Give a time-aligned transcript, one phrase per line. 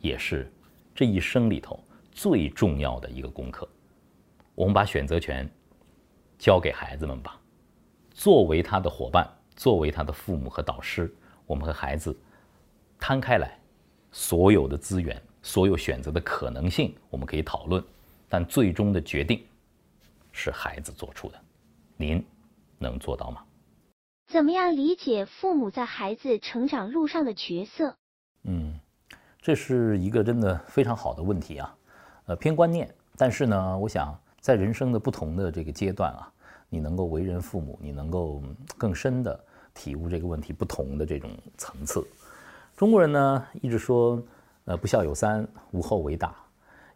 [0.00, 0.50] 也是
[0.94, 3.68] 这一生里头最重要的一个功课。
[4.54, 5.48] 我们把选择权
[6.38, 7.40] 交给孩子们吧，
[8.10, 11.12] 作为他的伙伴，作为他的父母和导师，
[11.46, 12.18] 我们和孩子
[12.98, 13.58] 摊开来，
[14.10, 17.82] 所有的资源，所有选择的可能性，我们可以讨论，
[18.28, 19.42] 但最终的决定
[20.32, 21.40] 是孩子做出的。
[21.96, 22.24] 您
[22.78, 23.44] 能做到吗？
[24.26, 27.96] 怎么样理解父母在孩子成长路上的角色？
[28.44, 28.78] 嗯，
[29.42, 31.76] 这是一个真的非常好的问题啊，
[32.26, 32.92] 呃，偏观念。
[33.16, 36.30] 但是呢，我想在人生的不同的这个阶段啊，
[36.68, 38.42] 你能够为人父母，你能够
[38.76, 39.38] 更深的
[39.72, 42.06] 体悟这个问题不同的这种层次。
[42.76, 44.22] 中国人呢一直说，
[44.66, 46.34] 呃，不孝有三，无后为大，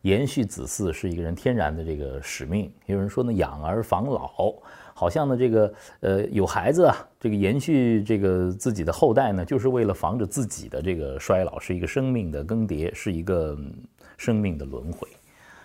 [0.04, 2.70] 延续子嗣是一个人天然的这个使命。
[2.86, 4.54] 也有人说呢，养儿防老。
[4.96, 13.58] 好像呢，这个呃有孩子啊，这个延续这个自己的后代呢，就是为了防止自己的这个衰老，是一个生命的更迭，是一个
[14.16, 15.08] 生命的轮回，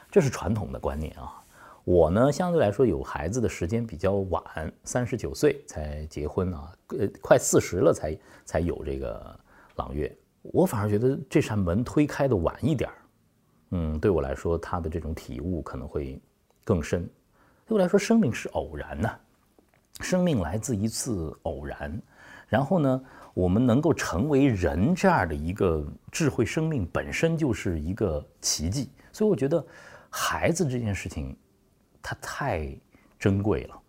[0.10, 1.36] 这是传统的观念啊。
[1.84, 4.42] 我呢，相对来说有孩子的时间比较晚，
[4.84, 9.40] 三十九岁才结婚啊，呃，快四十了才才有这个
[9.76, 10.12] 朗月。
[10.42, 12.96] 我反而觉得这扇门推开的晚一点儿，
[13.72, 16.22] 嗯，对我来说，他的这种体悟可能会
[16.64, 17.08] 更深。
[17.66, 19.16] 对我来说，生命是偶然呐，
[20.02, 22.02] 生命来自一次偶然。
[22.48, 23.04] 然后呢，
[23.36, 28.90] 我们能够成为人这样的一个智慧生命，本身就是一个奇迹。
[29.12, 29.64] 所以我觉得，
[30.10, 31.38] 孩子这件事情，
[32.02, 32.76] 它太
[33.20, 33.80] 珍贵了。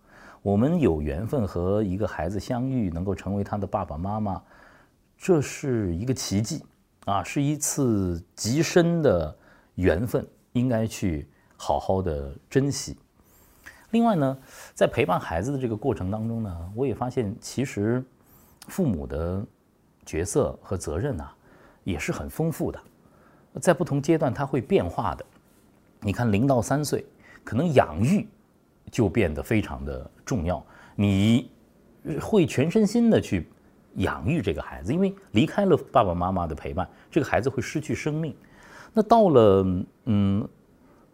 [0.43, 4.43] 我们有缘分和一个孩子相遇，能够成为他的爸爸妈妈，
[5.17, 6.63] 这是一个奇迹
[7.07, 9.37] 啊，是一次极深的
[9.81, 12.97] 缘分，应该去好好的珍惜。
[13.93, 14.39] 另外呢，
[14.75, 18.05] 在陪伴孩子的这个过程当中呢，我也发现其实
[18.69, 19.45] 父母的
[20.05, 21.27] 角色和责任呢
[21.83, 22.81] 也是很丰富的，
[23.61, 25.25] 在不同阶段它会变化的。
[26.01, 27.05] 你看，零到三岁，
[27.43, 28.29] 可能养育
[28.91, 31.51] 就变得非常的重要，你
[32.21, 33.49] 会全身心的去
[33.97, 38.37] 养育这个孩子，因为离开了爸爸妈妈的陪伴，这个孩子会失去生命。
[38.93, 39.65] 那到了
[40.05, 40.49] 嗯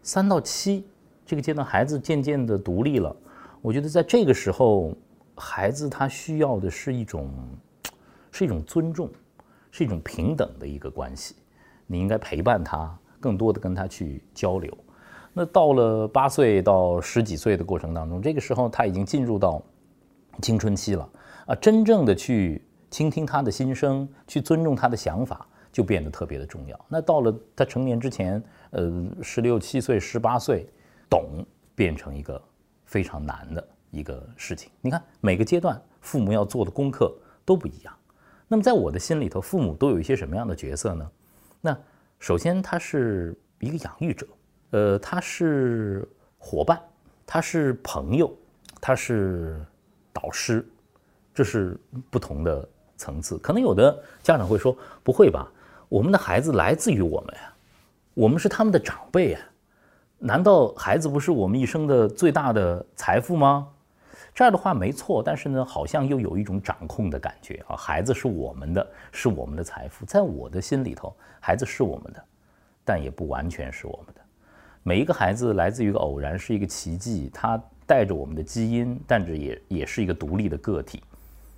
[0.02, 0.86] 三到七。
[1.28, 3.14] 这个阶段，孩子渐渐的独立了。
[3.60, 4.94] 我觉得在这个时候，
[5.34, 7.28] 孩子他需要的是一种，
[8.30, 9.10] 是一种尊重，
[9.72, 11.34] 是一种平等的一个关系。
[11.84, 14.72] 你应该陪伴他，更多的跟他去交流。
[15.32, 19.60] 那到了八岁到十几岁的过程当中，这个时候他已经进入到
[20.40, 21.10] 青春期了
[21.46, 25.44] 啊，真正的去倾听他的心声，去尊重他的想法，
[25.76, 26.86] 就变得特别的重要。
[26.88, 30.66] 那到了他成年之前，呃，十六七岁、十八岁。
[31.08, 32.42] 懂变成一个
[32.84, 34.72] 非常难的一个事情。
[34.80, 37.94] 你看，每个阶段父母要做的功课都不一样。
[38.48, 41.10] 那么，在我的心里头，父母都有一些什么样的角色呢？
[41.60, 41.78] 那
[42.18, 44.26] 首先，他是一个养育者，
[44.70, 46.04] 呃，他是
[46.38, 46.76] 伙伴，
[47.24, 48.36] 他是朋友，
[48.80, 49.64] 他是
[50.12, 50.66] 导师，
[51.32, 51.78] 这是
[52.10, 53.38] 不同的层次。
[53.38, 55.48] 可能有的家长会说：“不会吧？
[55.96, 57.54] 我们的孩子来自于我们呀，
[58.12, 59.40] 我们是他们的长辈呀。”
[60.20, 63.66] 难道孩子不是我们一生的最大的财富吗？
[64.34, 67.74] 这样的话没错，但是呢，好像又有一种掌控的感觉啊。
[67.74, 72.22] 孩子是我们的，是我们的财富，在我的心里头，孩子是我们的，
[72.84, 74.20] 但也不完全是我们的。
[74.82, 81.02] 每一个孩子来自于一个偶然，是一个奇迹，他带着我们的基因，但是也也是一个独立的个体，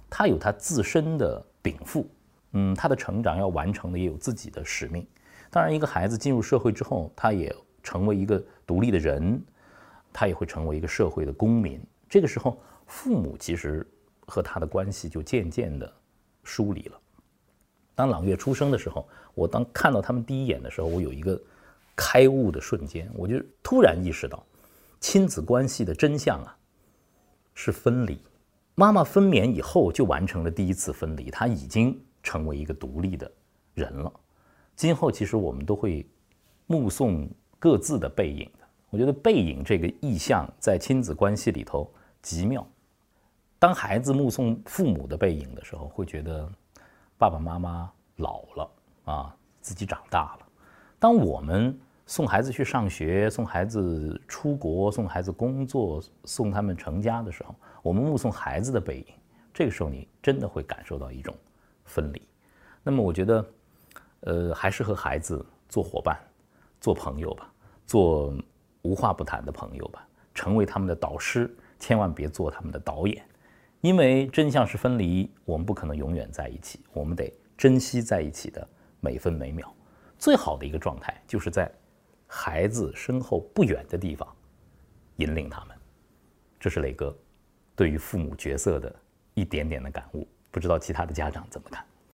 [0.08, 2.06] 他有他自身的禀赋，
[2.52, 5.06] 嗯，他的成长要完成的也有自己的使命。
[5.50, 7.54] 当然，一个孩子进入社会之后，他也。
[7.80, 9.40] 成为一个独立的人，
[10.12, 11.80] 他也会成为一个社会的公民。
[12.06, 13.86] 这个时候，父母其实
[14.26, 15.90] 和他的关系就渐渐的
[16.44, 17.00] 疏离了。
[17.94, 21.40] 当朗月出生的时候，我当看到他们第一眼的时候，我有一个
[21.96, 24.44] 开悟的瞬间，我就突然意识到，
[25.00, 26.54] 亲子关系的真相啊，
[27.54, 28.20] 是分离。
[28.74, 33.30] 妈妈分娩以后就完成了第一次分离，她已经成为一个独立的
[33.74, 34.12] 人了。
[34.76, 36.06] 今后其实我们都会
[36.66, 37.28] 目送。
[37.60, 41.92] 各自的背影的，我觉得背影这个意象在亲子关系里头
[42.22, 42.64] 极妙。
[43.58, 46.48] 当孩子目送父母的背影的时候，会觉得
[47.18, 48.70] 爸爸妈妈老了
[49.06, 50.46] 啊，自己长大了。
[51.00, 51.76] 当我们
[52.06, 57.52] 送孩子去上学、送孩子出国、送孩子工作、送他们成家的时候，
[57.82, 59.14] 我们目送孩子的背影，
[59.52, 61.34] 这个时候你真的会感受到一种
[61.88, 62.22] 分离。
[62.82, 63.44] 那么我觉得
[64.20, 66.16] 呃还是和孩子做伙伴
[66.80, 67.52] 做朋友吧
[67.86, 68.32] 做
[68.82, 73.24] 无话不谈的朋友吧成为他们的导师千万别做他们的导演。
[73.80, 78.66] 因为真相是分离我们不可能永远在一起我们得珍惜在一起的
[79.00, 79.72] 每分每秒。
[80.18, 81.70] 最好的一个状态就是在
[82.26, 84.28] 孩子身后不远的地方
[85.16, 85.76] 引领他们。
[86.58, 87.16] 这是磊哥
[87.76, 88.94] 对于父母角色的
[89.34, 90.26] 一点点的感悟。
[90.50, 91.84] 不知道其他的家长怎么看。